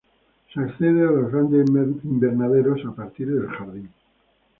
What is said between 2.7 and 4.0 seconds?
a partir del jardín.